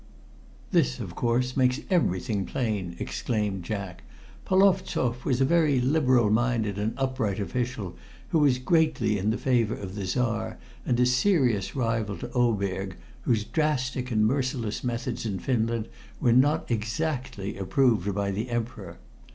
"This, 0.71 0.99
of 0.99 1.13
course, 1.13 1.55
makes 1.55 1.79
everything 1.91 2.43
plain," 2.47 2.95
exclaimed 2.97 3.61
Jack. 3.63 4.01
"Polovstoff 4.45 5.23
was 5.25 5.39
a 5.39 5.45
very 5.45 5.79
liberal 5.79 6.31
minded 6.31 6.79
and 6.79 6.95
upright 6.97 7.39
official 7.39 7.95
who 8.29 8.39
was 8.39 8.57
greatly 8.57 9.19
in 9.19 9.29
the 9.29 9.37
favor 9.37 9.75
of 9.75 9.93
the 9.93 10.07
Czar, 10.07 10.57
and 10.87 10.99
a 10.99 11.05
serious 11.05 11.75
rival 11.75 12.17
to 12.17 12.31
Oberg, 12.31 12.95
whose 13.25 13.43
drastic 13.43 14.09
and 14.09 14.25
merciless 14.25 14.83
methods 14.83 15.23
in 15.23 15.37
Finland 15.37 15.87
were 16.19 16.33
not 16.33 16.71
exactly 16.71 17.55
approved 17.55 18.15
by 18.15 18.31
the 18.31 18.49
Emperor. 18.49 18.97